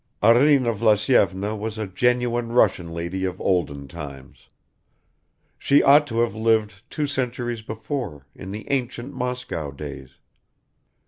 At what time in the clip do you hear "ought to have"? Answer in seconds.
5.83-6.33